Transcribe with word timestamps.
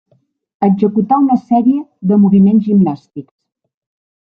Executar 0.67 1.19
una 1.25 1.37
sèrie 1.51 1.85
de 2.13 2.19
moviments 2.25 2.69
gimnàstics. 2.73 3.33